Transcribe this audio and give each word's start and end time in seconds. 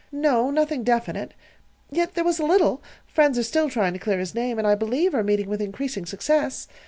"No, 0.11 0.49
nothing 0.49 0.83
definite. 0.83 1.35
Yet 1.91 2.15
there 2.15 2.23
was 2.23 2.39
a 2.39 2.43
little. 2.43 2.81
Friends 3.05 3.37
are 3.37 3.43
still 3.43 3.69
trying 3.69 3.93
to 3.93 3.99
clear 3.99 4.17
his 4.17 4.33
name, 4.33 4.57
and 4.57 4.65
I 4.67 4.73
believe 4.73 5.13
are 5.13 5.21
meeting 5.21 5.47
with 5.47 5.61
increasing 5.61 6.07
success. 6.07 6.67